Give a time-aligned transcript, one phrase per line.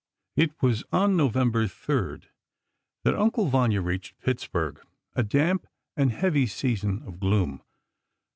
[0.35, 2.21] It was on November 3,
[3.03, 4.81] that "Uncle Vanya" reached Pittsburgh,
[5.13, 7.61] a damp and heavy season of gloom.